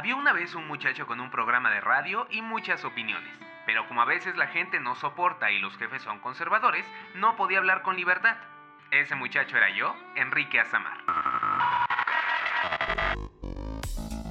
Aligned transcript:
Había 0.00 0.16
una 0.16 0.32
vez 0.32 0.54
un 0.54 0.66
muchacho 0.66 1.06
con 1.06 1.20
un 1.20 1.30
programa 1.30 1.70
de 1.70 1.82
radio 1.82 2.26
y 2.30 2.40
muchas 2.40 2.86
opiniones, 2.86 3.34
pero 3.66 3.86
como 3.86 4.00
a 4.00 4.06
veces 4.06 4.34
la 4.34 4.46
gente 4.46 4.80
no 4.80 4.94
soporta 4.94 5.50
y 5.50 5.58
los 5.58 5.76
jefes 5.76 6.00
son 6.00 6.20
conservadores, 6.20 6.86
no 7.16 7.36
podía 7.36 7.58
hablar 7.58 7.82
con 7.82 7.96
libertad. 7.96 8.34
Ese 8.90 9.14
muchacho 9.14 9.58
era 9.58 9.68
yo, 9.76 9.94
Enrique 10.16 10.58
Azamar. 10.58 10.96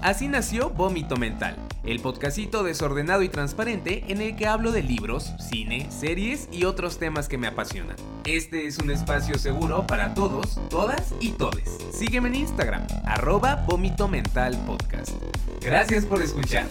Así 0.02 0.28
nació 0.28 0.72
Vómito 0.72 1.18
Mental, 1.18 1.56
el 1.84 2.00
podcastito 2.00 2.64
desordenado 2.64 3.24
y 3.24 3.30
transparente 3.30 4.04
en 4.08 4.22
el 4.22 4.36
que 4.36 4.48
hablo 4.48 4.72
de 4.72 4.84
libros, 4.84 5.34
cine, 5.40 5.90
series 5.92 6.50
y 6.52 6.66
otros 6.66 6.98
temas 6.98 7.28
que 7.28 7.38
me 7.38 7.48
apasionan. 7.48 7.96
Este 8.26 8.68
es 8.68 8.78
un 8.80 8.92
espacio 8.92 9.38
seguro 9.38 9.88
para 9.88 10.14
todos, 10.14 10.60
todas 10.70 11.14
y 11.20 11.32
todes. 11.32 11.78
Sígueme 11.92 12.30
en 12.30 12.36
Instagram, 12.36 12.86
arroba 13.06 13.66
Vómito 13.68 14.08
Mental 14.08 14.58
Podcast. 14.66 15.12
Gracias 15.62 16.06
por 16.06 16.22
escuchar. 16.22 16.68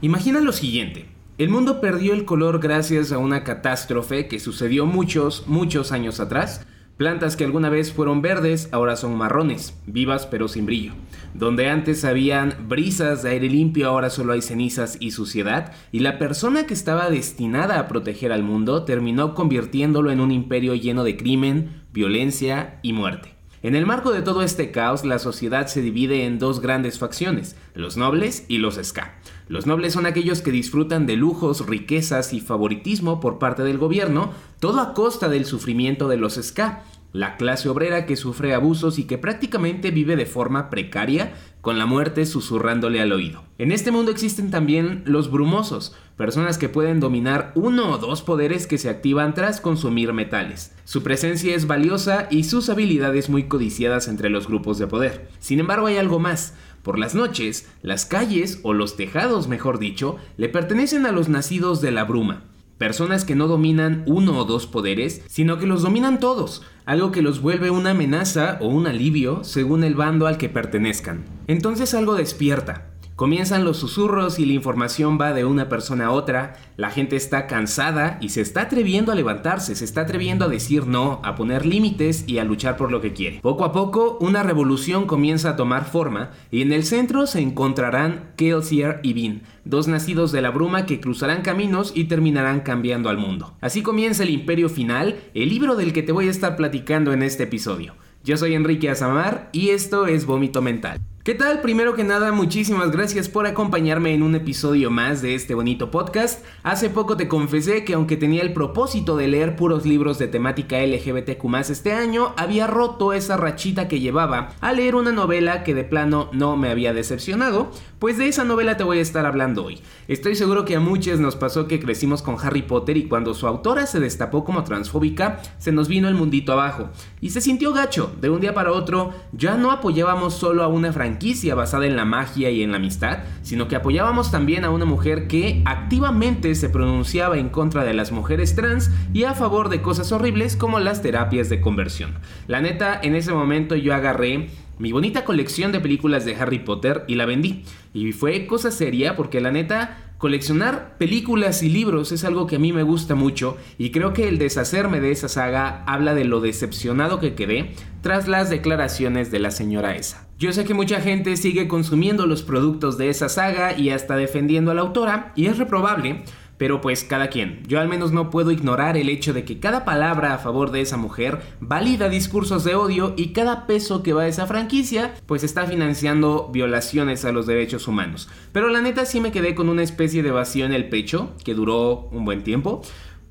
Imagina 0.00 0.40
lo 0.40 0.52
siguiente. 0.52 1.08
El 1.38 1.50
mundo 1.50 1.80
perdió 1.80 2.14
el 2.14 2.24
color 2.24 2.60
gracias 2.60 3.12
a 3.12 3.18
una 3.18 3.44
catástrofe 3.44 4.26
que 4.26 4.40
sucedió 4.40 4.86
muchos, 4.86 5.46
muchos 5.46 5.92
años 5.92 6.18
atrás 6.18 6.65
Plantas 6.96 7.36
que 7.36 7.44
alguna 7.44 7.68
vez 7.68 7.92
fueron 7.92 8.22
verdes 8.22 8.70
ahora 8.72 8.96
son 8.96 9.16
marrones, 9.16 9.78
vivas 9.86 10.26
pero 10.26 10.48
sin 10.48 10.64
brillo. 10.64 10.92
Donde 11.34 11.68
antes 11.68 12.06
habían 12.06 12.54
brisas 12.68 13.22
de 13.22 13.30
aire 13.30 13.50
limpio 13.50 13.88
ahora 13.88 14.08
solo 14.08 14.32
hay 14.32 14.40
cenizas 14.40 14.96
y 14.98 15.10
suciedad. 15.10 15.74
Y 15.92 15.98
la 15.98 16.18
persona 16.18 16.66
que 16.66 16.72
estaba 16.72 17.10
destinada 17.10 17.78
a 17.78 17.86
proteger 17.86 18.32
al 18.32 18.42
mundo 18.42 18.84
terminó 18.84 19.34
convirtiéndolo 19.34 20.10
en 20.10 20.20
un 20.20 20.30
imperio 20.30 20.74
lleno 20.74 21.04
de 21.04 21.18
crimen, 21.18 21.82
violencia 21.92 22.80
y 22.82 22.94
muerte. 22.94 23.35
En 23.62 23.74
el 23.74 23.86
marco 23.86 24.12
de 24.12 24.22
todo 24.22 24.42
este 24.42 24.70
caos, 24.70 25.04
la 25.04 25.18
sociedad 25.18 25.66
se 25.66 25.80
divide 25.80 26.26
en 26.26 26.38
dos 26.38 26.60
grandes 26.60 26.98
facciones, 26.98 27.56
los 27.74 27.96
nobles 27.96 28.44
y 28.48 28.58
los 28.58 28.78
ska. 28.82 29.14
Los 29.48 29.66
nobles 29.66 29.94
son 29.94 30.06
aquellos 30.06 30.42
que 30.42 30.50
disfrutan 30.50 31.06
de 31.06 31.16
lujos, 31.16 31.66
riquezas 31.66 32.32
y 32.32 32.40
favoritismo 32.40 33.20
por 33.20 33.38
parte 33.38 33.62
del 33.62 33.78
gobierno, 33.78 34.32
todo 34.60 34.80
a 34.80 34.92
costa 34.92 35.28
del 35.28 35.46
sufrimiento 35.46 36.06
de 36.08 36.16
los 36.18 36.34
ska, 36.34 36.82
la 37.12 37.36
clase 37.36 37.68
obrera 37.68 38.06
que 38.06 38.16
sufre 38.16 38.54
abusos 38.54 38.98
y 38.98 39.04
que 39.04 39.18
prácticamente 39.18 39.90
vive 39.90 40.16
de 40.16 40.26
forma 40.26 40.70
precaria, 40.70 41.34
con 41.60 41.78
la 41.78 41.86
muerte 41.86 42.26
susurrándole 42.26 43.00
al 43.00 43.10
oído. 43.10 43.42
En 43.58 43.72
este 43.72 43.90
mundo 43.90 44.12
existen 44.12 44.52
también 44.52 45.02
los 45.04 45.30
brumosos, 45.30 45.96
personas 46.16 46.58
que 46.58 46.68
pueden 46.68 47.00
dominar 47.00 47.50
uno 47.56 47.90
o 47.90 47.98
dos 47.98 48.22
poderes 48.22 48.68
que 48.68 48.78
se 48.78 48.88
activan 48.88 49.34
tras 49.34 49.60
consumir 49.60 50.12
metales. 50.12 50.74
Su 50.84 51.02
presencia 51.02 51.56
es 51.56 51.66
valiosa 51.66 52.28
y 52.30 52.44
sus 52.44 52.68
habilidades 52.68 53.28
muy 53.28 53.48
codiciadas 53.48 54.06
entre 54.06 54.30
los 54.30 54.46
grupos 54.46 54.78
de 54.78 54.86
poder. 54.86 55.28
Sin 55.40 55.58
embargo, 55.58 55.88
hay 55.88 55.96
algo 55.96 56.20
más. 56.20 56.54
Por 56.84 57.00
las 57.00 57.16
noches, 57.16 57.68
las 57.82 58.06
calles, 58.06 58.60
o 58.62 58.72
los 58.72 58.96
tejados 58.96 59.48
mejor 59.48 59.80
dicho, 59.80 60.18
le 60.36 60.48
pertenecen 60.48 61.04
a 61.04 61.10
los 61.10 61.28
nacidos 61.28 61.80
de 61.80 61.90
la 61.90 62.04
bruma. 62.04 62.44
Personas 62.78 63.24
que 63.24 63.34
no 63.34 63.48
dominan 63.48 64.04
uno 64.06 64.38
o 64.38 64.44
dos 64.44 64.66
poderes, 64.66 65.22
sino 65.26 65.58
que 65.58 65.66
los 65.66 65.82
dominan 65.82 66.20
todos, 66.20 66.62
algo 66.84 67.10
que 67.10 67.22
los 67.22 67.40
vuelve 67.40 67.70
una 67.70 67.90
amenaza 67.90 68.58
o 68.60 68.68
un 68.68 68.86
alivio 68.86 69.44
según 69.44 69.82
el 69.82 69.94
bando 69.94 70.26
al 70.26 70.36
que 70.36 70.50
pertenezcan. 70.50 71.24
Entonces 71.46 71.94
algo 71.94 72.14
despierta, 72.14 72.90
Comienzan 73.16 73.64
los 73.64 73.78
susurros 73.78 74.38
y 74.38 74.44
la 74.44 74.52
información 74.52 75.16
va 75.18 75.32
de 75.32 75.46
una 75.46 75.70
persona 75.70 76.08
a 76.08 76.10
otra, 76.10 76.56
la 76.76 76.90
gente 76.90 77.16
está 77.16 77.46
cansada 77.46 78.18
y 78.20 78.28
se 78.28 78.42
está 78.42 78.60
atreviendo 78.60 79.10
a 79.10 79.14
levantarse, 79.14 79.74
se 79.74 79.86
está 79.86 80.02
atreviendo 80.02 80.44
a 80.44 80.48
decir 80.48 80.86
no, 80.86 81.22
a 81.24 81.34
poner 81.34 81.64
límites 81.64 82.24
y 82.26 82.36
a 82.40 82.44
luchar 82.44 82.76
por 82.76 82.92
lo 82.92 83.00
que 83.00 83.14
quiere. 83.14 83.40
Poco 83.40 83.64
a 83.64 83.72
poco, 83.72 84.18
una 84.20 84.42
revolución 84.42 85.06
comienza 85.06 85.48
a 85.48 85.56
tomar 85.56 85.86
forma 85.86 86.32
y 86.50 86.60
en 86.60 86.72
el 86.72 86.84
centro 86.84 87.26
se 87.26 87.40
encontrarán 87.40 88.32
Kelsier 88.36 89.00
y 89.02 89.14
Bean, 89.14 89.44
dos 89.64 89.88
nacidos 89.88 90.30
de 90.30 90.42
la 90.42 90.50
bruma 90.50 90.84
que 90.84 91.00
cruzarán 91.00 91.40
caminos 91.40 91.92
y 91.94 92.04
terminarán 92.04 92.60
cambiando 92.60 93.08
al 93.08 93.16
mundo. 93.16 93.56
Así 93.62 93.80
comienza 93.80 94.24
el 94.24 94.30
Imperio 94.30 94.68
Final, 94.68 95.16
el 95.32 95.48
libro 95.48 95.74
del 95.74 95.94
que 95.94 96.02
te 96.02 96.12
voy 96.12 96.28
a 96.28 96.32
estar 96.32 96.54
platicando 96.54 97.14
en 97.14 97.22
este 97.22 97.44
episodio. 97.44 97.94
Yo 98.24 98.36
soy 98.36 98.52
Enrique 98.52 98.90
Azamar 98.90 99.48
y 99.52 99.70
esto 99.70 100.06
es 100.06 100.26
Vómito 100.26 100.60
Mental. 100.60 101.00
¿Qué 101.26 101.34
tal? 101.34 101.60
Primero 101.60 101.96
que 101.96 102.04
nada, 102.04 102.30
muchísimas 102.30 102.92
gracias 102.92 103.28
por 103.28 103.48
acompañarme 103.48 104.14
en 104.14 104.22
un 104.22 104.36
episodio 104.36 104.92
más 104.92 105.22
de 105.22 105.34
este 105.34 105.54
bonito 105.54 105.90
podcast. 105.90 106.44
Hace 106.62 106.88
poco 106.88 107.16
te 107.16 107.26
confesé 107.26 107.84
que 107.84 107.94
aunque 107.94 108.16
tenía 108.16 108.42
el 108.42 108.52
propósito 108.52 109.16
de 109.16 109.26
leer 109.26 109.56
puros 109.56 109.84
libros 109.84 110.20
de 110.20 110.28
temática 110.28 110.78
LGBTQ 110.78 111.68
este 111.68 111.92
año, 111.94 112.32
había 112.36 112.68
roto 112.68 113.12
esa 113.12 113.36
rachita 113.36 113.88
que 113.88 113.98
llevaba 113.98 114.50
a 114.60 114.72
leer 114.72 114.94
una 114.94 115.10
novela 115.10 115.64
que 115.64 115.74
de 115.74 115.82
plano 115.82 116.30
no 116.32 116.56
me 116.56 116.70
había 116.70 116.94
decepcionado, 116.94 117.72
pues 117.98 118.18
de 118.18 118.28
esa 118.28 118.44
novela 118.44 118.76
te 118.76 118.84
voy 118.84 118.98
a 118.98 119.02
estar 119.02 119.26
hablando 119.26 119.64
hoy. 119.64 119.80
Estoy 120.06 120.36
seguro 120.36 120.64
que 120.64 120.76
a 120.76 120.80
muchos 120.80 121.18
nos 121.18 121.34
pasó 121.34 121.66
que 121.66 121.80
crecimos 121.80 122.22
con 122.22 122.36
Harry 122.40 122.62
Potter 122.62 122.96
y 122.98 123.08
cuando 123.08 123.34
su 123.34 123.48
autora 123.48 123.86
se 123.86 123.98
destapó 123.98 124.44
como 124.44 124.62
transfóbica, 124.62 125.42
se 125.58 125.72
nos 125.72 125.88
vino 125.88 126.06
el 126.06 126.14
mundito 126.14 126.52
abajo. 126.52 126.90
Y 127.20 127.30
se 127.30 127.40
sintió 127.40 127.72
gacho, 127.72 128.12
de 128.20 128.30
un 128.30 128.40
día 128.40 128.54
para 128.54 128.70
otro, 128.70 129.12
ya 129.32 129.56
no 129.56 129.72
apoyábamos 129.72 130.34
solo 130.34 130.62
a 130.62 130.68
una 130.68 130.92
franquicia, 130.92 131.15
basada 131.54 131.86
en 131.86 131.96
la 131.96 132.04
magia 132.04 132.50
y 132.50 132.62
en 132.62 132.70
la 132.70 132.76
amistad, 132.76 133.20
sino 133.42 133.68
que 133.68 133.76
apoyábamos 133.76 134.30
también 134.30 134.64
a 134.64 134.70
una 134.70 134.84
mujer 134.84 135.26
que 135.28 135.62
activamente 135.64 136.54
se 136.54 136.68
pronunciaba 136.68 137.38
en 137.38 137.48
contra 137.48 137.84
de 137.84 137.94
las 137.94 138.12
mujeres 138.12 138.54
trans 138.54 138.90
y 139.12 139.24
a 139.24 139.34
favor 139.34 139.68
de 139.68 139.82
cosas 139.82 140.12
horribles 140.12 140.56
como 140.56 140.78
las 140.78 141.02
terapias 141.02 141.48
de 141.48 141.60
conversión. 141.60 142.14
La 142.46 142.60
neta, 142.60 142.98
en 143.02 143.14
ese 143.14 143.32
momento 143.32 143.76
yo 143.76 143.94
agarré 143.94 144.48
mi 144.78 144.92
bonita 144.92 145.24
colección 145.24 145.72
de 145.72 145.80
películas 145.80 146.24
de 146.24 146.36
Harry 146.36 146.58
Potter 146.58 147.04
y 147.06 147.14
la 147.14 147.24
vendí. 147.24 147.64
Y 147.94 148.12
fue 148.12 148.46
cosa 148.46 148.70
seria 148.70 149.16
porque 149.16 149.40
la 149.40 149.50
neta 149.50 150.05
Coleccionar 150.18 150.96
películas 150.96 151.62
y 151.62 151.68
libros 151.68 152.10
es 152.10 152.24
algo 152.24 152.46
que 152.46 152.56
a 152.56 152.58
mí 152.58 152.72
me 152.72 152.82
gusta 152.82 153.14
mucho 153.14 153.58
y 153.76 153.90
creo 153.90 154.14
que 154.14 154.28
el 154.28 154.38
deshacerme 154.38 154.98
de 155.00 155.10
esa 155.10 155.28
saga 155.28 155.84
habla 155.86 156.14
de 156.14 156.24
lo 156.24 156.40
decepcionado 156.40 157.20
que 157.20 157.34
quedé 157.34 157.74
tras 158.00 158.26
las 158.26 158.48
declaraciones 158.48 159.30
de 159.30 159.40
la 159.40 159.50
señora 159.50 159.94
esa. 159.94 160.26
Yo 160.38 160.54
sé 160.54 160.64
que 160.64 160.72
mucha 160.72 161.02
gente 161.02 161.36
sigue 161.36 161.68
consumiendo 161.68 162.26
los 162.26 162.42
productos 162.42 162.96
de 162.96 163.10
esa 163.10 163.28
saga 163.28 163.76
y 163.78 163.90
hasta 163.90 164.16
defendiendo 164.16 164.70
a 164.70 164.74
la 164.74 164.80
autora 164.82 165.32
y 165.36 165.46
es 165.46 165.58
reprobable, 165.58 166.24
pero 166.58 166.80
pues 166.80 167.04
cada 167.04 167.28
quien. 167.28 167.62
Yo 167.66 167.80
al 167.80 167.88
menos 167.88 168.12
no 168.12 168.30
puedo 168.30 168.50
ignorar 168.50 168.96
el 168.96 169.08
hecho 169.08 169.32
de 169.32 169.44
que 169.44 169.58
cada 169.58 169.84
palabra 169.84 170.34
a 170.34 170.38
favor 170.38 170.70
de 170.70 170.80
esa 170.80 170.96
mujer 170.96 171.40
valida 171.60 172.08
discursos 172.08 172.64
de 172.64 172.74
odio 172.74 173.14
y 173.16 173.28
cada 173.28 173.66
peso 173.66 174.02
que 174.02 174.12
va 174.12 174.22
a 174.22 174.28
esa 174.28 174.46
franquicia 174.46 175.14
pues 175.26 175.44
está 175.44 175.66
financiando 175.66 176.50
violaciones 176.52 177.24
a 177.24 177.32
los 177.32 177.46
derechos 177.46 177.88
humanos. 177.88 178.28
Pero 178.52 178.68
la 178.68 178.80
neta 178.80 179.04
sí 179.04 179.20
me 179.20 179.32
quedé 179.32 179.54
con 179.54 179.68
una 179.68 179.82
especie 179.82 180.22
de 180.22 180.30
vacío 180.30 180.66
en 180.66 180.72
el 180.72 180.88
pecho 180.88 181.34
que 181.44 181.54
duró 181.54 182.08
un 182.10 182.24
buen 182.24 182.42
tiempo 182.42 182.82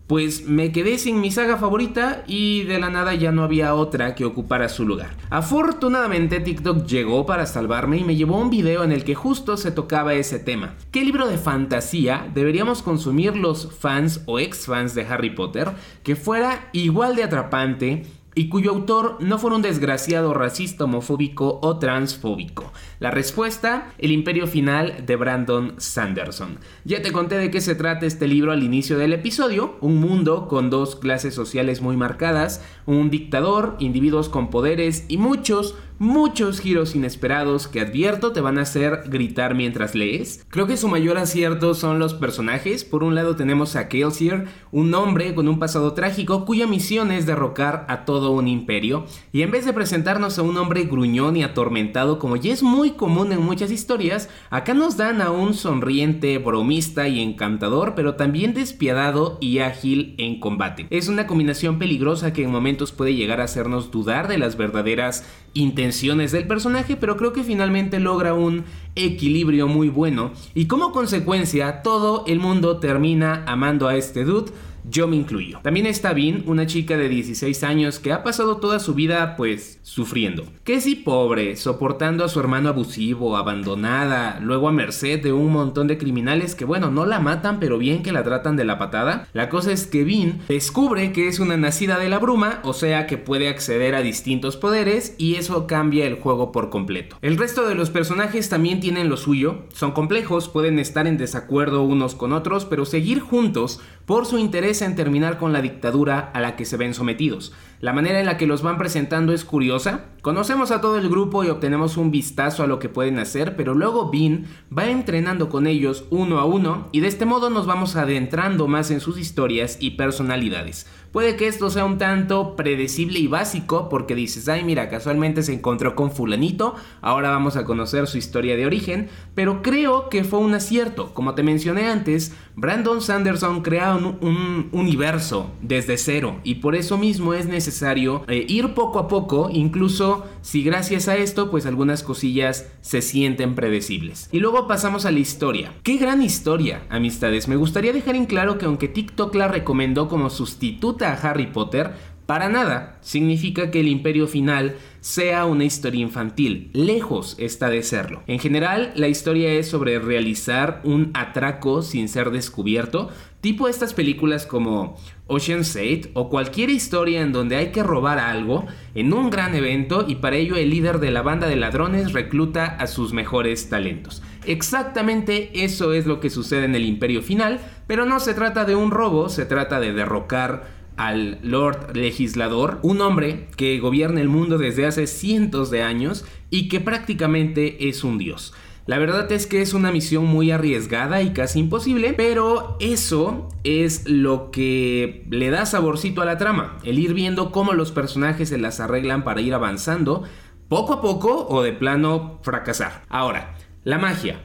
pues 0.07 0.47
me 0.47 0.71
quedé 0.71 0.97
sin 0.97 1.19
mi 1.19 1.31
saga 1.31 1.57
favorita 1.57 2.23
y 2.27 2.63
de 2.63 2.79
la 2.79 2.89
nada 2.89 3.13
ya 3.15 3.31
no 3.31 3.43
había 3.43 3.73
otra 3.73 4.15
que 4.15 4.25
ocupara 4.25 4.69
su 4.69 4.85
lugar. 4.85 5.15
Afortunadamente 5.29 6.39
TikTok 6.39 6.85
llegó 6.85 7.25
para 7.25 7.45
salvarme 7.45 7.97
y 7.97 8.03
me 8.03 8.15
llevó 8.15 8.37
un 8.37 8.49
video 8.49 8.83
en 8.83 8.91
el 8.91 9.03
que 9.03 9.15
justo 9.15 9.57
se 9.57 9.71
tocaba 9.71 10.13
ese 10.13 10.39
tema. 10.39 10.75
¿Qué 10.91 11.03
libro 11.03 11.27
de 11.27 11.37
fantasía 11.37 12.29
deberíamos 12.33 12.81
consumir 12.81 13.35
los 13.35 13.71
fans 13.79 14.21
o 14.25 14.39
ex 14.39 14.65
fans 14.65 14.93
de 14.93 15.05
Harry 15.05 15.31
Potter 15.31 15.71
que 16.03 16.15
fuera 16.15 16.69
igual 16.71 17.15
de 17.15 17.23
atrapante 17.23 18.03
y 18.35 18.49
cuyo 18.49 18.71
autor 18.71 19.17
no 19.21 19.39
fuera 19.39 19.55
un 19.55 19.61
desgraciado 19.61 20.33
racista, 20.33 20.83
homofóbico 20.83 21.59
o 21.63 21.79
transfóbico. 21.79 22.71
La 22.99 23.09
respuesta, 23.09 23.93
El 23.97 24.11
Imperio 24.11 24.45
Final 24.45 25.05
de 25.05 25.15
Brandon 25.15 25.73
Sanderson. 25.77 26.59
Ya 26.83 27.01
te 27.01 27.13
conté 27.13 27.37
de 27.37 27.49
qué 27.49 27.61
se 27.61 27.75
trata 27.75 28.05
este 28.05 28.27
libro 28.27 28.51
al 28.51 28.61
inicio 28.61 28.97
del 28.97 29.13
episodio, 29.13 29.77
un 29.79 29.95
mundo 29.95 30.47
con 30.49 30.69
dos 30.69 30.97
clases 30.97 31.33
sociales 31.33 31.81
muy 31.81 31.95
marcadas, 31.95 32.61
un 32.85 33.09
dictador, 33.09 33.77
individuos 33.79 34.27
con 34.27 34.49
poderes 34.49 35.05
y 35.07 35.17
muchos, 35.17 35.75
muchos 35.97 36.59
giros 36.59 36.95
inesperados 36.95 37.67
que 37.67 37.79
advierto 37.79 38.31
te 38.31 38.41
van 38.41 38.57
a 38.57 38.63
hacer 38.63 39.03
gritar 39.07 39.55
mientras 39.55 39.95
lees. 39.95 40.45
Creo 40.49 40.67
que 40.67 40.77
su 40.77 40.87
mayor 40.87 41.17
acierto 41.17 41.73
son 41.73 41.99
los 41.99 42.13
personajes. 42.13 42.83
Por 42.83 43.03
un 43.03 43.15
lado 43.15 43.35
tenemos 43.35 43.75
a 43.75 43.87
Kelsier, 43.87 44.47
un 44.71 44.93
hombre 44.93 45.33
con 45.33 45.47
un 45.47 45.59
pasado 45.59 45.93
trágico 45.93 46.45
cuya 46.45 46.67
misión 46.67 47.11
es 47.11 47.25
derrocar 47.25 47.85
a 47.87 48.05
todo 48.05 48.31
un 48.31 48.47
imperio. 48.47 49.05
Y 49.31 49.41
en 49.41 49.51
vez 49.51 49.65
de 49.65 49.73
presentarnos 49.73 50.37
a 50.37 50.41
un 50.41 50.57
hombre 50.57 50.83
gruñón 50.83 51.37
y 51.37 51.43
atormentado 51.43 52.19
como 52.19 52.35
ya 52.35 52.51
es 52.51 52.63
muy 52.63 52.91
común 52.91 53.31
en 53.31 53.41
muchas 53.41 53.71
historias, 53.71 54.29
acá 54.49 54.73
nos 54.73 54.97
dan 54.97 55.21
a 55.21 55.31
un 55.31 55.53
sonriente, 55.53 56.37
bromista 56.37 57.07
y 57.07 57.21
encantador, 57.21 57.93
pero 57.95 58.15
también 58.15 58.53
despiadado 58.53 59.37
y 59.39 59.59
ágil 59.59 60.15
en 60.17 60.39
combate. 60.39 60.87
Es 60.89 61.07
una 61.07 61.27
combinación 61.27 61.79
peligrosa 61.79 62.33
que 62.33 62.43
en 62.43 62.51
momentos 62.51 62.91
puede 62.91 63.15
llegar 63.15 63.39
a 63.39 63.45
hacernos 63.45 63.91
dudar 63.91 64.27
de 64.27 64.37
las 64.37 64.57
verdaderas 64.57 65.25
intenciones 65.53 65.84
del 66.31 66.47
personaje, 66.47 66.95
pero 66.95 67.17
creo 67.17 67.33
que 67.33 67.43
finalmente 67.43 67.99
logra 67.99 68.33
un 68.33 68.63
equilibrio 68.95 69.67
muy 69.67 69.89
bueno. 69.89 70.31
Y 70.53 70.67
como 70.67 70.91
consecuencia 70.91 71.81
todo 71.81 72.23
el 72.27 72.39
mundo 72.39 72.77
termina 72.77 73.43
amando 73.45 73.87
a 73.87 73.95
este 73.95 74.23
dude 74.23 74.51
yo 74.89 75.07
me 75.07 75.15
incluyo. 75.15 75.59
También 75.63 75.85
está 75.85 76.13
Vin, 76.13 76.43
una 76.45 76.67
chica 76.67 76.97
de 76.97 77.09
16 77.09 77.63
años 77.63 77.99
que 77.99 78.11
ha 78.11 78.23
pasado 78.23 78.57
toda 78.57 78.79
su 78.79 78.93
vida 78.93 79.35
pues 79.35 79.79
sufriendo. 79.83 80.45
Que 80.63 80.81
si 80.81 80.95
pobre, 80.95 81.55
soportando 81.55 82.23
a 82.23 82.29
su 82.29 82.39
hermano 82.39 82.69
abusivo, 82.69 83.37
abandonada, 83.37 84.39
luego 84.41 84.67
a 84.67 84.71
merced 84.71 85.21
de 85.21 85.33
un 85.33 85.51
montón 85.51 85.87
de 85.87 85.97
criminales 85.97 86.55
que 86.55 86.65
bueno, 86.65 86.91
no 86.91 87.05
la 87.05 87.19
matan 87.19 87.59
pero 87.59 87.77
bien 87.77 88.03
que 88.03 88.11
la 88.11 88.23
tratan 88.23 88.55
de 88.55 88.65
la 88.65 88.77
patada. 88.77 89.27
La 89.33 89.49
cosa 89.49 89.71
es 89.71 89.87
que 89.87 90.03
Vin 90.03 90.39
descubre 90.47 91.11
que 91.11 91.27
es 91.27 91.39
una 91.39 91.57
nacida 91.57 91.97
de 91.97 92.09
la 92.09 92.19
bruma, 92.19 92.59
o 92.63 92.73
sea 92.73 93.07
que 93.07 93.17
puede 93.17 93.49
acceder 93.49 93.95
a 93.95 94.01
distintos 94.01 94.57
poderes 94.57 95.15
y 95.17 95.35
eso 95.35 95.67
cambia 95.67 96.05
el 96.05 96.15
juego 96.15 96.51
por 96.51 96.69
completo. 96.69 97.17
El 97.21 97.37
resto 97.37 97.67
de 97.67 97.75
los 97.75 97.89
personajes 97.89 98.49
también 98.49 98.79
tienen 98.79 99.09
lo 99.09 99.17
suyo, 99.17 99.63
son 99.73 99.91
complejos, 99.91 100.49
pueden 100.49 100.79
estar 100.79 101.07
en 101.07 101.17
desacuerdo 101.17 101.83
unos 101.83 102.15
con 102.15 102.33
otros, 102.33 102.65
pero 102.65 102.85
seguir 102.85 103.19
juntos 103.19 103.79
por 104.05 104.25
su 104.25 104.37
interés 104.37 104.74
en 104.81 104.95
terminar 104.95 105.37
con 105.37 105.53
la 105.53 105.61
dictadura 105.61 106.31
a 106.33 106.39
la 106.39 106.55
que 106.55 106.65
se 106.65 106.77
ven 106.77 106.93
sometidos. 106.93 107.53
La 107.81 107.93
manera 107.93 108.19
en 108.19 108.25
la 108.25 108.37
que 108.37 108.47
los 108.47 108.61
van 108.61 108.77
presentando 108.77 109.33
es 109.33 109.45
curiosa. 109.45 110.05
Conocemos 110.21 110.71
a 110.71 110.81
todo 110.81 110.97
el 110.97 111.09
grupo 111.09 111.43
y 111.43 111.49
obtenemos 111.49 111.97
un 111.97 112.09
vistazo 112.09 112.63
a 112.63 112.67
lo 112.67 112.79
que 112.79 112.89
pueden 112.89 113.19
hacer, 113.19 113.55
pero 113.55 113.73
luego 113.73 114.09
Bean 114.09 114.45
va 114.75 114.89
entrenando 114.89 115.49
con 115.49 115.67
ellos 115.67 116.05
uno 116.09 116.39
a 116.39 116.45
uno 116.45 116.89
y 116.91 117.01
de 117.01 117.07
este 117.07 117.25
modo 117.25 117.49
nos 117.49 117.65
vamos 117.65 117.95
adentrando 117.95 118.67
más 118.67 118.91
en 118.91 119.01
sus 119.01 119.19
historias 119.19 119.77
y 119.79 119.91
personalidades. 119.91 120.87
Puede 121.15 121.37
que 121.37 121.47
esto 121.47 121.69
sea 121.69 121.85
un 121.85 121.97
tanto 121.97 122.57
predecible 122.57 123.19
y 123.19 123.27
básico 123.27 123.87
porque 123.87 124.15
dices, 124.15 124.49
ay 124.49 124.65
mira, 124.65 124.89
casualmente 124.89 125.43
se 125.43 125.53
encontró 125.53 125.95
con 125.95 126.11
fulanito, 126.11 126.75
ahora 126.99 127.29
vamos 127.29 127.55
a 127.55 127.63
conocer 127.63 128.05
su 128.07 128.17
historia 128.17 128.57
de 128.57 128.65
origen, 128.65 129.07
pero 129.33 129.61
creo 129.61 130.09
que 130.09 130.25
fue 130.25 130.39
un 130.39 130.53
acierto. 130.53 131.13
Como 131.13 131.33
te 131.33 131.41
mencioné 131.41 131.87
antes, 131.87 132.35
Brandon 132.57 133.01
Sanderson 133.01 133.61
crea 133.61 133.95
un, 133.95 134.67
universo 134.73 135.51
desde 135.61 135.97
cero 135.97 136.41
y 136.43 136.55
por 136.55 136.75
eso 136.75 136.97
mismo 136.97 137.33
es 137.33 137.45
necesario 137.45 138.25
eh, 138.27 138.45
ir 138.49 138.73
poco 138.73 138.99
a 138.99 139.07
poco, 139.07 139.49
incluso 139.49 140.25
si 140.41 140.63
gracias 140.63 141.07
a 141.07 141.15
esto 141.15 141.49
pues 141.49 141.65
algunas 141.65 142.03
cosillas 142.03 142.67
se 142.81 143.01
sienten 143.01 143.55
predecibles. 143.55 144.27
Y 144.33 144.41
luego 144.41 144.67
pasamos 144.67 145.05
a 145.05 145.11
la 145.11 145.19
historia. 145.19 145.71
¡Qué 145.81 145.95
gran 145.95 146.21
historia, 146.21 146.83
amistades! 146.89 147.47
Me 147.47 147.55
gustaría 147.55 147.93
dejar 147.93 148.17
en 148.17 148.25
claro 148.25 148.57
que 148.57 148.65
aunque 148.65 148.89
TikTok 148.89 149.33
la 149.35 149.47
recomendó 149.47 150.09
como 150.09 150.29
sustituta 150.29 151.04
a 151.11 151.29
Harry 151.29 151.47
Potter, 151.47 151.91
para 152.25 152.49
nada 152.49 152.97
significa 153.01 153.69
que 153.69 153.81
el 153.81 153.87
imperio 153.87 154.27
final 154.27 154.77
sea 154.99 155.45
una 155.45 155.63
historia 155.63 156.01
infantil, 156.01 156.71
lejos 156.73 157.35
está 157.37 157.69
de 157.69 157.83
serlo. 157.83 158.23
En 158.25 158.39
general, 158.39 158.93
la 158.95 159.07
historia 159.07 159.53
es 159.53 159.67
sobre 159.67 159.99
realizar 159.99 160.81
un 160.83 161.11
atraco 161.13 161.83
sin 161.83 162.09
ser 162.09 162.31
descubierto, 162.31 163.09
tipo 163.41 163.67
estas 163.67 163.93
películas 163.93 164.47
como 164.47 164.97
Ocean's 165.27 165.75
8 165.75 166.09
o 166.15 166.29
cualquier 166.31 166.71
historia 166.71 167.21
en 167.21 167.31
donde 167.31 167.57
hay 167.57 167.71
que 167.71 167.83
robar 167.83 168.17
algo 168.17 168.65
en 168.95 169.13
un 169.13 169.29
gran 169.29 169.53
evento 169.53 170.05
y 170.07 170.15
para 170.15 170.37
ello 170.37 170.55
el 170.55 170.71
líder 170.71 170.97
de 170.97 171.11
la 171.11 171.21
banda 171.21 171.47
de 171.47 171.57
ladrones 171.57 172.13
recluta 172.13 172.65
a 172.65 172.87
sus 172.87 173.13
mejores 173.13 173.69
talentos. 173.69 174.23
Exactamente 174.47 175.63
eso 175.63 175.93
es 175.93 176.07
lo 176.07 176.19
que 176.19 176.31
sucede 176.31 176.65
en 176.65 176.73
el 176.73 176.85
imperio 176.85 177.21
final, 177.21 177.59
pero 177.85 178.07
no 178.07 178.19
se 178.19 178.33
trata 178.33 178.65
de 178.65 178.75
un 178.75 178.89
robo, 178.89 179.29
se 179.29 179.45
trata 179.45 179.79
de 179.79 179.93
derrocar 179.93 180.84
al 180.97 181.39
Lord 181.41 181.95
Legislador, 181.95 182.79
un 182.81 183.01
hombre 183.01 183.47
que 183.57 183.79
gobierna 183.79 184.21
el 184.21 184.29
mundo 184.29 184.57
desde 184.57 184.85
hace 184.85 185.07
cientos 185.07 185.71
de 185.71 185.83
años 185.83 186.25
y 186.49 186.67
que 186.69 186.79
prácticamente 186.79 187.89
es 187.89 188.03
un 188.03 188.17
dios. 188.17 188.53
La 188.87 188.99
verdad 188.99 189.31
es 189.31 189.47
que 189.47 189.61
es 189.61 189.73
una 189.73 189.91
misión 189.91 190.25
muy 190.25 190.51
arriesgada 190.51 191.23
y 191.23 191.33
casi 191.33 191.59
imposible, 191.59 192.13
pero 192.13 192.77
eso 192.79 193.49
es 193.63 194.07
lo 194.07 194.51
que 194.51 195.25
le 195.31 195.49
da 195.49 195.65
saborcito 195.65 196.21
a 196.21 196.25
la 196.25 196.37
trama, 196.37 196.77
el 196.83 196.99
ir 196.99 197.15
viendo 197.15 197.51
cómo 197.51 197.73
los 197.73 197.91
personajes 197.91 198.49
se 198.49 198.59
las 198.59 198.79
arreglan 198.79 199.23
para 199.23 199.41
ir 199.41 199.55
avanzando 199.55 200.23
poco 200.69 200.93
a 200.93 201.01
poco 201.01 201.47
o 201.47 201.63
de 201.63 201.73
plano 201.73 202.39
fracasar. 202.43 203.03
Ahora, 203.09 203.55
la 203.83 203.97
magia. 203.97 204.41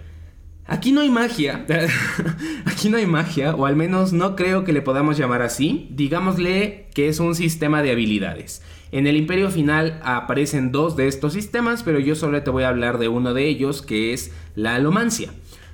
Aquí 0.70 0.93
no 0.93 1.00
hay 1.00 1.11
magia, 1.11 1.67
aquí 2.64 2.90
no 2.90 2.96
hay 2.96 3.05
magia, 3.05 3.56
o 3.56 3.67
al 3.67 3.75
menos 3.75 4.12
no 4.12 4.37
creo 4.37 4.62
que 4.62 4.72
le 4.72 4.82
podamos 4.82 5.19
llamar 5.19 5.43
así, 5.43 5.88
digámosle 5.90 6.87
que 6.94 7.08
es 7.08 7.19
un 7.19 7.34
sistema 7.34 7.82
de 7.82 7.90
habilidades. 7.90 8.62
En 8.93 9.08
el 9.08 9.17
Imperio 9.17 9.50
Final 9.50 10.00
aparecen 10.05 10.70
dos 10.70 10.94
de 10.94 11.08
estos 11.08 11.32
sistemas, 11.32 11.82
pero 11.82 11.99
yo 11.99 12.14
solo 12.14 12.40
te 12.44 12.50
voy 12.50 12.62
a 12.62 12.69
hablar 12.69 12.99
de 12.99 13.08
uno 13.08 13.34
de 13.34 13.49
ellos, 13.49 13.82
que 13.82 14.12
es 14.12 14.31
la 14.55 14.76
alomancia. 14.76 15.32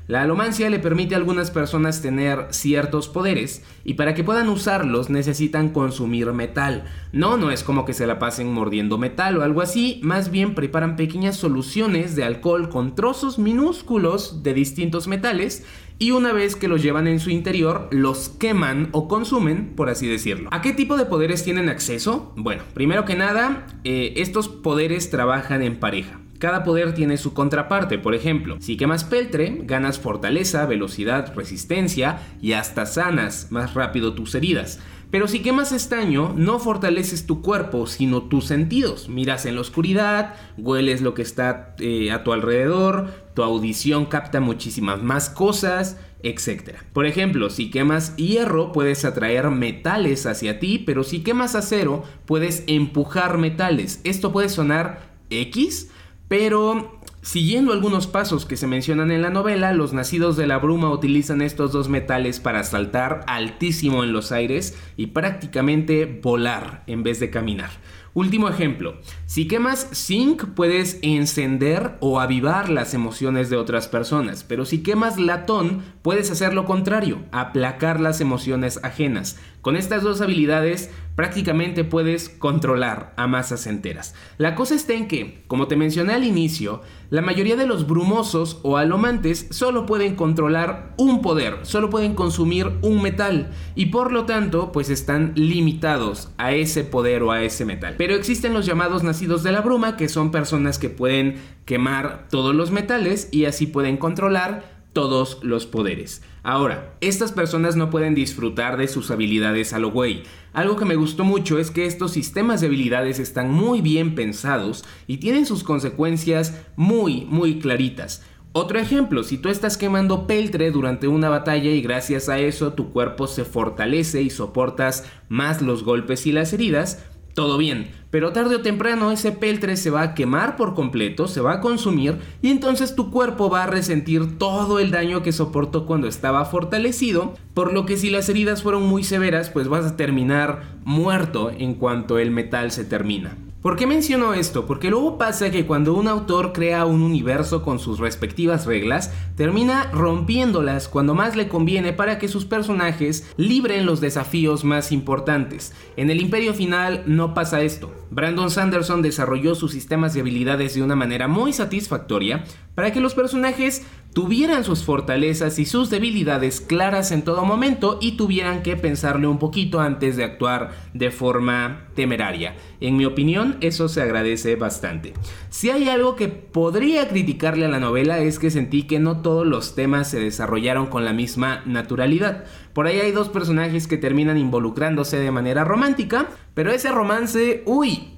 La 0.08 0.22
alomancia 0.22 0.70
le 0.70 0.78
permite 0.78 1.16
a 1.16 1.18
algunas 1.18 1.50
personas 1.50 2.00
tener 2.00 2.46
ciertos 2.50 3.08
poderes 3.08 3.64
y 3.84 3.94
para 3.94 4.14
que 4.14 4.22
puedan 4.22 4.48
usarlos 4.48 5.10
necesitan 5.10 5.70
consumir 5.70 6.32
metal. 6.32 6.84
No, 7.12 7.36
no 7.36 7.50
es 7.50 7.64
como 7.64 7.84
que 7.84 7.92
se 7.92 8.06
la 8.06 8.20
pasen 8.20 8.52
mordiendo 8.52 8.98
metal 8.98 9.36
o 9.36 9.42
algo 9.42 9.62
así, 9.62 9.98
más 10.04 10.30
bien 10.30 10.54
preparan 10.54 10.94
pequeñas 10.94 11.36
soluciones 11.36 12.14
de 12.14 12.22
alcohol 12.22 12.68
con 12.68 12.94
trozos 12.94 13.40
minúsculos 13.40 14.44
de 14.44 14.54
distintos 14.54 15.08
metales 15.08 15.64
y 15.98 16.12
una 16.12 16.32
vez 16.32 16.54
que 16.54 16.68
los 16.68 16.82
llevan 16.82 17.08
en 17.08 17.18
su 17.18 17.30
interior, 17.30 17.88
los 17.90 18.28
queman 18.28 18.90
o 18.92 19.08
consumen, 19.08 19.72
por 19.74 19.88
así 19.88 20.06
decirlo. 20.06 20.50
¿A 20.52 20.62
qué 20.62 20.72
tipo 20.72 20.96
de 20.96 21.06
poderes 21.06 21.42
tienen 21.42 21.68
acceso? 21.68 22.32
Bueno, 22.36 22.62
primero 22.74 23.04
que 23.04 23.16
nada, 23.16 23.66
eh, 23.82 24.14
estos 24.16 24.48
poderes 24.48 25.10
trabajan 25.10 25.62
en 25.62 25.80
pareja. 25.80 26.20
Cada 26.38 26.64
poder 26.64 26.94
tiene 26.94 27.16
su 27.16 27.32
contraparte, 27.32 27.98
por 27.98 28.14
ejemplo, 28.14 28.56
si 28.60 28.76
quemas 28.76 29.04
peltre, 29.04 29.60
ganas 29.62 29.98
fortaleza, 29.98 30.66
velocidad, 30.66 31.34
resistencia 31.34 32.18
y 32.42 32.52
hasta 32.52 32.86
sanas 32.86 33.48
más 33.50 33.74
rápido 33.74 34.14
tus 34.14 34.34
heridas. 34.34 34.80
Pero 35.10 35.28
si 35.28 35.40
quemas 35.40 35.70
estaño, 35.70 36.34
no 36.36 36.58
fortaleces 36.58 37.26
tu 37.26 37.40
cuerpo, 37.40 37.86
sino 37.86 38.24
tus 38.24 38.46
sentidos. 38.46 39.08
Miras 39.08 39.46
en 39.46 39.54
la 39.54 39.60
oscuridad, 39.60 40.34
hueles 40.58 41.00
lo 41.00 41.14
que 41.14 41.22
está 41.22 41.76
eh, 41.78 42.10
a 42.10 42.24
tu 42.24 42.32
alrededor, 42.32 43.12
tu 43.34 43.42
audición 43.42 44.06
capta 44.06 44.40
muchísimas 44.40 45.02
más 45.02 45.30
cosas, 45.30 45.96
etc. 46.22 46.74
Por 46.92 47.06
ejemplo, 47.06 47.50
si 47.50 47.70
quemas 47.70 48.16
hierro, 48.16 48.72
puedes 48.72 49.04
atraer 49.04 49.50
metales 49.50 50.26
hacia 50.26 50.58
ti, 50.58 50.78
pero 50.78 51.04
si 51.04 51.22
quemas 51.22 51.54
acero, 51.54 52.02
puedes 52.24 52.64
empujar 52.66 53.38
metales. 53.38 54.00
Esto 54.02 54.32
puede 54.32 54.48
sonar 54.48 55.14
X, 55.30 55.90
pero 56.28 57.00
siguiendo 57.22 57.72
algunos 57.72 58.06
pasos 58.06 58.46
que 58.46 58.56
se 58.56 58.66
mencionan 58.66 59.10
en 59.10 59.22
la 59.22 59.30
novela, 59.30 59.72
los 59.72 59.92
nacidos 59.92 60.36
de 60.36 60.46
la 60.46 60.58
bruma 60.58 60.90
utilizan 60.90 61.42
estos 61.42 61.72
dos 61.72 61.88
metales 61.88 62.40
para 62.40 62.64
saltar 62.64 63.24
altísimo 63.26 64.04
en 64.04 64.12
los 64.12 64.32
aires 64.32 64.76
y 64.96 65.08
prácticamente 65.08 66.20
volar 66.22 66.84
en 66.86 67.02
vez 67.02 67.20
de 67.20 67.30
caminar. 67.30 67.70
Último 68.16 68.48
ejemplo, 68.48 68.96
si 69.26 69.46
quemas 69.46 69.90
zinc 69.92 70.46
puedes 70.54 70.98
encender 71.02 71.98
o 72.00 72.18
avivar 72.18 72.70
las 72.70 72.94
emociones 72.94 73.50
de 73.50 73.58
otras 73.58 73.88
personas, 73.88 74.42
pero 74.42 74.64
si 74.64 74.82
quemas 74.82 75.18
latón 75.18 75.82
puedes 76.00 76.30
hacer 76.30 76.54
lo 76.54 76.64
contrario, 76.64 77.18
aplacar 77.30 78.00
las 78.00 78.22
emociones 78.22 78.80
ajenas. 78.82 79.38
Con 79.60 79.76
estas 79.76 80.02
dos 80.02 80.22
habilidades 80.22 80.90
prácticamente 81.16 81.82
puedes 81.82 82.28
controlar 82.28 83.12
a 83.16 83.26
masas 83.26 83.66
enteras. 83.66 84.14
La 84.38 84.54
cosa 84.54 84.74
está 84.74 84.92
en 84.92 85.08
que, 85.08 85.42
como 85.48 85.66
te 85.66 85.74
mencioné 85.74 86.12
al 86.12 86.24
inicio, 86.24 86.82
la 87.10 87.22
mayoría 87.22 87.56
de 87.56 87.66
los 87.66 87.86
brumosos 87.86 88.60
o 88.62 88.76
alomantes 88.76 89.48
solo 89.50 89.86
pueden 89.86 90.14
controlar 90.14 90.94
un 90.98 91.22
poder, 91.22 91.60
solo 91.62 91.90
pueden 91.90 92.14
consumir 92.14 92.72
un 92.82 93.02
metal 93.02 93.50
y 93.74 93.86
por 93.86 94.12
lo 94.12 94.26
tanto 94.26 94.72
pues 94.72 94.90
están 94.90 95.32
limitados 95.34 96.30
a 96.36 96.52
ese 96.52 96.84
poder 96.84 97.22
o 97.22 97.32
a 97.32 97.42
ese 97.42 97.64
metal. 97.64 97.94
Pero 97.96 98.14
existen 98.14 98.52
los 98.52 98.66
llamados 98.66 99.02
nacidos 99.02 99.42
de 99.42 99.52
la 99.52 99.62
bruma 99.62 99.96
que 99.96 100.08
son 100.08 100.30
personas 100.30 100.78
que 100.78 100.90
pueden 100.90 101.36
quemar 101.64 102.26
todos 102.30 102.54
los 102.54 102.70
metales 102.70 103.28
y 103.32 103.46
así 103.46 103.66
pueden 103.66 103.96
controlar 103.96 104.76
todos 104.92 105.40
los 105.42 105.66
poderes. 105.66 106.22
Ahora, 106.48 106.94
estas 107.00 107.32
personas 107.32 107.74
no 107.74 107.90
pueden 107.90 108.14
disfrutar 108.14 108.76
de 108.76 108.86
sus 108.86 109.10
habilidades 109.10 109.72
a 109.72 109.80
lo 109.80 109.90
güey. 109.90 110.22
Algo 110.52 110.76
que 110.76 110.84
me 110.84 110.94
gustó 110.94 111.24
mucho 111.24 111.58
es 111.58 111.72
que 111.72 111.86
estos 111.86 112.12
sistemas 112.12 112.60
de 112.60 112.68
habilidades 112.68 113.18
están 113.18 113.50
muy 113.50 113.80
bien 113.80 114.14
pensados 114.14 114.84
y 115.08 115.16
tienen 115.16 115.44
sus 115.44 115.64
consecuencias 115.64 116.56
muy, 116.76 117.24
muy 117.24 117.58
claritas. 117.58 118.22
Otro 118.52 118.78
ejemplo, 118.78 119.24
si 119.24 119.38
tú 119.38 119.48
estás 119.48 119.76
quemando 119.76 120.28
peltre 120.28 120.70
durante 120.70 121.08
una 121.08 121.30
batalla 121.30 121.72
y 121.72 121.82
gracias 121.82 122.28
a 122.28 122.38
eso 122.38 122.74
tu 122.74 122.92
cuerpo 122.92 123.26
se 123.26 123.44
fortalece 123.44 124.22
y 124.22 124.30
soportas 124.30 125.04
más 125.28 125.62
los 125.62 125.82
golpes 125.82 126.28
y 126.28 126.32
las 126.32 126.52
heridas, 126.52 127.04
todo 127.36 127.58
bien, 127.58 127.88
pero 128.10 128.32
tarde 128.32 128.56
o 128.56 128.62
temprano 128.62 129.12
ese 129.12 129.30
peltre 129.30 129.76
se 129.76 129.90
va 129.90 130.00
a 130.00 130.14
quemar 130.14 130.56
por 130.56 130.74
completo, 130.74 131.28
se 131.28 131.42
va 131.42 131.52
a 131.52 131.60
consumir 131.60 132.16
y 132.40 132.48
entonces 132.48 132.96
tu 132.96 133.10
cuerpo 133.10 133.50
va 133.50 133.64
a 133.64 133.66
resentir 133.66 134.38
todo 134.38 134.78
el 134.78 134.90
daño 134.90 135.22
que 135.22 135.32
soportó 135.32 135.84
cuando 135.84 136.08
estaba 136.08 136.46
fortalecido, 136.46 137.34
por 137.52 137.74
lo 137.74 137.84
que 137.84 137.98
si 137.98 138.08
las 138.08 138.30
heridas 138.30 138.62
fueron 138.62 138.84
muy 138.84 139.04
severas, 139.04 139.50
pues 139.50 139.68
vas 139.68 139.84
a 139.84 139.96
terminar 139.96 140.62
muerto 140.86 141.50
en 141.50 141.74
cuanto 141.74 142.18
el 142.18 142.30
metal 142.30 142.70
se 142.70 142.86
termina. 142.86 143.36
¿Por 143.66 143.74
qué 143.74 143.88
menciono 143.88 144.32
esto? 144.32 144.64
Porque 144.64 144.90
luego 144.90 145.18
pasa 145.18 145.50
que 145.50 145.66
cuando 145.66 145.94
un 145.94 146.06
autor 146.06 146.52
crea 146.52 146.86
un 146.86 147.02
universo 147.02 147.64
con 147.64 147.80
sus 147.80 147.98
respectivas 147.98 148.64
reglas, 148.64 149.10
termina 149.34 149.90
rompiéndolas 149.90 150.86
cuando 150.86 151.16
más 151.16 151.34
le 151.34 151.48
conviene 151.48 151.92
para 151.92 152.20
que 152.20 152.28
sus 152.28 152.44
personajes 152.44 153.28
libren 153.36 153.84
los 153.84 154.00
desafíos 154.00 154.62
más 154.62 154.92
importantes. 154.92 155.72
En 155.96 156.10
el 156.10 156.20
Imperio 156.20 156.54
Final 156.54 157.02
no 157.06 157.34
pasa 157.34 157.60
esto. 157.62 157.92
Brandon 158.12 158.52
Sanderson 158.52 159.02
desarrolló 159.02 159.56
sus 159.56 159.72
sistemas 159.72 160.14
de 160.14 160.20
habilidades 160.20 160.74
de 160.74 160.84
una 160.84 160.94
manera 160.94 161.26
muy 161.26 161.52
satisfactoria 161.52 162.44
para 162.76 162.92
que 162.92 163.00
los 163.00 163.14
personajes 163.14 163.84
tuvieran 164.16 164.64
sus 164.64 164.82
fortalezas 164.82 165.58
y 165.58 165.66
sus 165.66 165.90
debilidades 165.90 166.62
claras 166.62 167.12
en 167.12 167.20
todo 167.20 167.44
momento 167.44 167.98
y 168.00 168.12
tuvieran 168.12 168.62
que 168.62 168.74
pensarle 168.74 169.26
un 169.26 169.38
poquito 169.38 169.78
antes 169.78 170.16
de 170.16 170.24
actuar 170.24 170.70
de 170.94 171.10
forma 171.10 171.88
temeraria. 171.94 172.56
En 172.80 172.96
mi 172.96 173.04
opinión, 173.04 173.58
eso 173.60 173.90
se 173.90 174.00
agradece 174.00 174.56
bastante. 174.56 175.12
Si 175.50 175.68
hay 175.68 175.90
algo 175.90 176.16
que 176.16 176.28
podría 176.28 177.08
criticarle 177.08 177.66
a 177.66 177.68
la 177.68 177.78
novela 177.78 178.18
es 178.20 178.38
que 178.38 178.50
sentí 178.50 178.84
que 178.84 179.00
no 179.00 179.20
todos 179.20 179.46
los 179.46 179.74
temas 179.74 180.08
se 180.08 180.18
desarrollaron 180.18 180.86
con 180.86 181.04
la 181.04 181.12
misma 181.12 181.60
naturalidad. 181.66 182.44
Por 182.72 182.86
ahí 182.86 182.98
hay 183.00 183.12
dos 183.12 183.28
personajes 183.28 183.86
que 183.86 183.98
terminan 183.98 184.38
involucrándose 184.38 185.18
de 185.18 185.30
manera 185.30 185.62
romántica, 185.64 186.30
pero 186.54 186.70
ese 186.70 186.90
romance, 186.90 187.62
uy, 187.66 188.15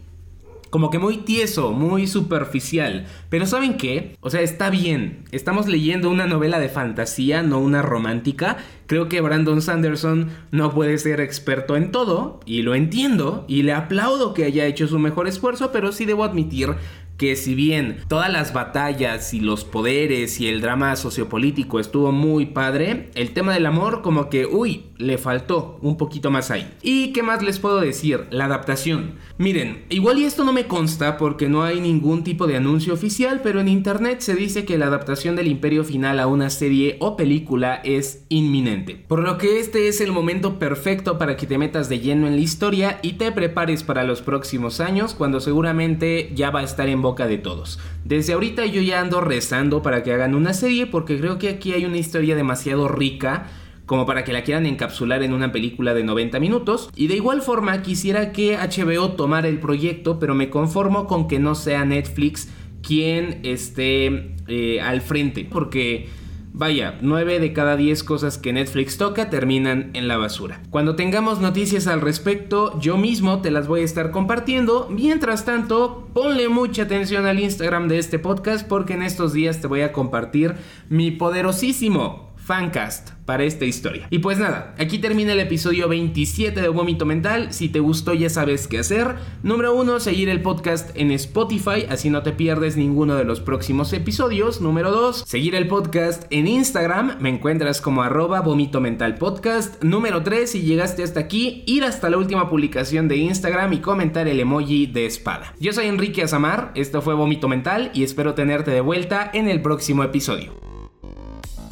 como 0.70 0.90
que 0.90 0.98
muy 0.98 1.18
tieso, 1.18 1.72
muy 1.72 2.06
superficial. 2.06 3.06
Pero 3.28 3.46
¿saben 3.46 3.76
qué? 3.76 4.16
O 4.20 4.30
sea, 4.30 4.40
está 4.40 4.70
bien. 4.70 5.24
Estamos 5.32 5.66
leyendo 5.66 6.10
una 6.10 6.26
novela 6.26 6.58
de 6.58 6.68
fantasía, 6.68 7.42
no 7.42 7.58
una 7.58 7.82
romántica. 7.82 8.58
Creo 8.86 9.08
que 9.08 9.20
Brandon 9.20 9.60
Sanderson 9.60 10.30
no 10.50 10.72
puede 10.72 10.98
ser 10.98 11.20
experto 11.20 11.76
en 11.76 11.90
todo, 11.90 12.40
y 12.46 12.62
lo 12.62 12.74
entiendo, 12.74 13.44
y 13.48 13.62
le 13.62 13.72
aplaudo 13.72 14.32
que 14.32 14.44
haya 14.44 14.66
hecho 14.66 14.88
su 14.88 14.98
mejor 14.98 15.28
esfuerzo, 15.28 15.70
pero 15.72 15.92
sí 15.92 16.06
debo 16.06 16.24
admitir 16.24 16.74
que 17.18 17.34
si 17.34 17.54
bien 17.54 17.98
todas 18.06 18.32
las 18.32 18.52
batallas 18.52 19.34
y 19.34 19.40
los 19.40 19.64
poderes 19.64 20.40
y 20.40 20.46
el 20.46 20.60
drama 20.60 20.94
sociopolítico 20.94 21.80
estuvo 21.80 22.12
muy 22.12 22.46
padre, 22.46 23.10
el 23.14 23.32
tema 23.32 23.52
del 23.52 23.66
amor 23.66 24.02
como 24.02 24.30
que, 24.30 24.46
uy, 24.46 24.84
le 24.98 25.18
faltó 25.18 25.78
un 25.82 25.96
poquito 25.96 26.30
más 26.30 26.50
ahí. 26.50 26.72
¿Y 26.80 27.12
qué 27.12 27.22
más 27.22 27.42
les 27.42 27.58
puedo 27.58 27.80
decir? 27.80 28.26
La 28.30 28.44
adaptación. 28.44 29.14
Miren, 29.36 29.84
igual 29.90 30.18
y 30.18 30.24
esto 30.24 30.44
no 30.44 30.52
me 30.52 30.66
consta 30.66 31.16
porque 31.16 31.48
no 31.48 31.64
hay 31.64 31.80
ningún 31.80 32.22
tipo 32.22 32.46
de 32.46 32.56
anuncio 32.56 32.94
oficial, 32.94 33.40
pero 33.42 33.60
en 33.60 33.68
internet 33.68 34.20
se 34.20 34.34
dice 34.34 34.64
que 34.64 34.78
la 34.78 34.86
adaptación 34.86 35.34
del 35.34 35.48
Imperio 35.48 35.84
Final 35.84 36.20
a 36.20 36.28
una 36.28 36.50
serie 36.50 36.96
o 37.00 37.16
película 37.16 37.80
es 37.84 38.24
inminente. 38.28 38.94
Por 39.08 39.20
lo 39.20 39.38
que 39.38 39.58
este 39.58 39.88
es 39.88 40.00
el 40.00 40.12
momento 40.12 40.58
perfecto 40.60 41.18
para 41.18 41.36
que 41.36 41.46
te 41.46 41.58
metas 41.58 41.88
de 41.88 41.98
lleno 41.98 42.28
en 42.28 42.36
la 42.36 42.42
historia 42.42 43.00
y 43.02 43.14
te 43.14 43.32
prepares 43.32 43.82
para 43.82 44.04
los 44.04 44.22
próximos 44.22 44.80
años 44.80 45.14
cuando 45.14 45.40
seguramente 45.40 46.30
ya 46.34 46.50
va 46.50 46.60
a 46.60 46.64
estar 46.64 46.88
en 46.88 47.02
de 47.16 47.38
todos. 47.38 47.78
Desde 48.04 48.32
ahorita 48.32 48.66
yo 48.66 48.80
ya 48.82 49.00
ando 49.00 49.20
rezando 49.20 49.82
para 49.82 50.02
que 50.02 50.12
hagan 50.12 50.34
una 50.34 50.54
serie 50.54 50.86
porque 50.86 51.18
creo 51.18 51.38
que 51.38 51.48
aquí 51.48 51.72
hay 51.72 51.84
una 51.84 51.98
historia 51.98 52.36
demasiado 52.36 52.88
rica 52.88 53.46
como 53.86 54.04
para 54.04 54.22
que 54.22 54.34
la 54.34 54.44
quieran 54.44 54.66
encapsular 54.66 55.22
en 55.22 55.32
una 55.32 55.50
película 55.50 55.94
de 55.94 56.04
90 56.04 56.38
minutos. 56.40 56.90
Y 56.94 57.06
de 57.06 57.16
igual 57.16 57.40
forma 57.40 57.82
quisiera 57.82 58.32
que 58.32 58.56
HBO 58.56 59.12
tomara 59.12 59.48
el 59.48 59.58
proyecto, 59.58 60.18
pero 60.18 60.34
me 60.34 60.50
conformo 60.50 61.06
con 61.06 61.26
que 61.26 61.38
no 61.38 61.54
sea 61.54 61.86
Netflix 61.86 62.50
quien 62.82 63.40
esté 63.44 64.36
eh, 64.46 64.80
al 64.82 65.00
frente, 65.00 65.46
porque 65.50 66.08
Vaya, 66.52 66.98
9 67.00 67.40
de 67.40 67.52
cada 67.52 67.76
10 67.76 68.02
cosas 68.04 68.38
que 68.38 68.52
Netflix 68.52 68.98
toca 68.98 69.30
terminan 69.30 69.90
en 69.94 70.08
la 70.08 70.16
basura. 70.16 70.60
Cuando 70.70 70.96
tengamos 70.96 71.40
noticias 71.40 71.86
al 71.86 72.00
respecto, 72.00 72.78
yo 72.80 72.96
mismo 72.96 73.40
te 73.42 73.50
las 73.50 73.68
voy 73.68 73.80
a 73.82 73.84
estar 73.84 74.10
compartiendo. 74.10 74.88
Mientras 74.90 75.44
tanto, 75.44 76.08
ponle 76.12 76.48
mucha 76.48 76.82
atención 76.82 77.26
al 77.26 77.40
Instagram 77.40 77.88
de 77.88 77.98
este 77.98 78.18
podcast 78.18 78.66
porque 78.66 78.94
en 78.94 79.02
estos 79.02 79.32
días 79.32 79.60
te 79.60 79.66
voy 79.66 79.82
a 79.82 79.92
compartir 79.92 80.54
mi 80.88 81.10
poderosísimo 81.10 82.27
fancast 82.48 83.10
para 83.26 83.44
esta 83.44 83.66
historia. 83.66 84.06
Y 84.08 84.20
pues 84.20 84.38
nada, 84.38 84.74
aquí 84.78 84.98
termina 84.98 85.34
el 85.34 85.40
episodio 85.40 85.86
27 85.86 86.62
de 86.62 86.68
Vómito 86.70 87.04
Mental. 87.04 87.52
Si 87.52 87.68
te 87.68 87.78
gustó 87.78 88.14
ya 88.14 88.30
sabes 88.30 88.66
qué 88.66 88.78
hacer. 88.78 89.16
Número 89.42 89.74
1, 89.74 90.00
seguir 90.00 90.30
el 90.30 90.40
podcast 90.40 90.90
en 90.94 91.10
Spotify, 91.10 91.84
así 91.90 92.08
no 92.08 92.22
te 92.22 92.32
pierdes 92.32 92.78
ninguno 92.78 93.16
de 93.16 93.24
los 93.24 93.40
próximos 93.40 93.92
episodios. 93.92 94.62
Número 94.62 94.90
2, 94.90 95.24
seguir 95.26 95.54
el 95.56 95.68
podcast 95.68 96.24
en 96.30 96.46
Instagram, 96.46 97.18
me 97.20 97.28
encuentras 97.28 97.82
como 97.82 98.02
arroba 98.02 98.40
Vómito 98.40 98.80
Mental 98.80 99.16
Podcast. 99.16 99.84
Número 99.84 100.22
3, 100.22 100.50
si 100.50 100.62
llegaste 100.62 101.02
hasta 101.02 101.20
aquí, 101.20 101.64
ir 101.66 101.84
hasta 101.84 102.08
la 102.08 102.16
última 102.16 102.48
publicación 102.48 103.08
de 103.08 103.18
Instagram 103.18 103.74
y 103.74 103.80
comentar 103.80 104.26
el 104.26 104.40
emoji 104.40 104.86
de 104.86 105.04
espada. 105.04 105.52
Yo 105.60 105.74
soy 105.74 105.88
Enrique 105.88 106.22
Azamar, 106.22 106.72
esto 106.74 107.02
fue 107.02 107.12
Vómito 107.12 107.46
Mental 107.46 107.90
y 107.92 108.04
espero 108.04 108.32
tenerte 108.32 108.70
de 108.70 108.80
vuelta 108.80 109.30
en 109.34 109.50
el 109.50 109.60
próximo 109.60 110.02
episodio. 110.02 110.67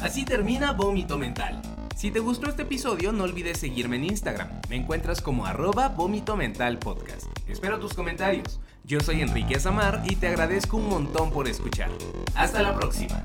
Así 0.01 0.25
termina 0.25 0.73
Vómito 0.73 1.17
Mental. 1.17 1.61
Si 1.95 2.11
te 2.11 2.19
gustó 2.19 2.47
este 2.47 2.61
episodio, 2.61 3.11
no 3.11 3.23
olvides 3.23 3.57
seguirme 3.57 3.95
en 3.95 4.05
Instagram. 4.05 4.47
Me 4.69 4.75
encuentras 4.75 5.19
como 5.19 5.47
arroba 5.47 5.89
vómito 5.89 6.35
mental 6.35 6.77
podcast. 6.77 7.25
Espero 7.47 7.79
tus 7.79 7.95
comentarios. 7.95 8.59
Yo 8.83 8.99
soy 8.99 9.21
Enrique 9.21 9.55
Azamar 9.55 10.03
y 10.05 10.15
te 10.15 10.27
agradezco 10.27 10.77
un 10.77 10.89
montón 10.89 11.31
por 11.31 11.47
escuchar. 11.47 11.89
Hasta 12.35 12.61
la 12.61 12.75
próxima. 12.75 13.19